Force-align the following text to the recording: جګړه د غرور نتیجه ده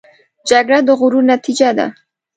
جګړه 0.49 0.79
د 0.87 0.89
غرور 0.99 1.23
نتیجه 1.33 1.69
ده 1.77 1.87